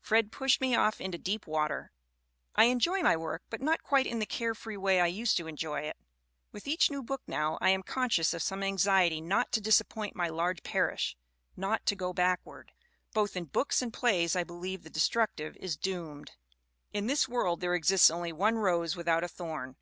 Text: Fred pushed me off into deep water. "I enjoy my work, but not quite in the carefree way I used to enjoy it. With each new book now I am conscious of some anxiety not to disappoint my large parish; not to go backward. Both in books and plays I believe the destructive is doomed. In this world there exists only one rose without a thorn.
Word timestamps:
Fred 0.00 0.30
pushed 0.30 0.60
me 0.60 0.76
off 0.76 1.00
into 1.00 1.18
deep 1.18 1.44
water. 1.44 1.90
"I 2.54 2.66
enjoy 2.66 3.02
my 3.02 3.16
work, 3.16 3.42
but 3.50 3.60
not 3.60 3.82
quite 3.82 4.06
in 4.06 4.20
the 4.20 4.26
carefree 4.26 4.76
way 4.76 5.00
I 5.00 5.08
used 5.08 5.36
to 5.38 5.48
enjoy 5.48 5.80
it. 5.80 5.96
With 6.52 6.68
each 6.68 6.88
new 6.88 7.02
book 7.02 7.20
now 7.26 7.58
I 7.60 7.70
am 7.70 7.82
conscious 7.82 8.32
of 8.32 8.44
some 8.44 8.62
anxiety 8.62 9.20
not 9.20 9.50
to 9.50 9.60
disappoint 9.60 10.14
my 10.14 10.28
large 10.28 10.62
parish; 10.62 11.16
not 11.56 11.84
to 11.86 11.96
go 11.96 12.12
backward. 12.12 12.70
Both 13.12 13.34
in 13.36 13.46
books 13.46 13.82
and 13.82 13.92
plays 13.92 14.36
I 14.36 14.44
believe 14.44 14.84
the 14.84 14.88
destructive 14.88 15.56
is 15.56 15.76
doomed. 15.76 16.30
In 16.92 17.08
this 17.08 17.28
world 17.28 17.60
there 17.60 17.74
exists 17.74 18.08
only 18.08 18.30
one 18.32 18.58
rose 18.58 18.94
without 18.94 19.24
a 19.24 19.28
thorn. 19.28 19.74